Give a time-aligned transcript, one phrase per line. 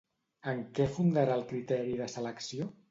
[0.53, 2.73] En què fundarà el criteri de selecció?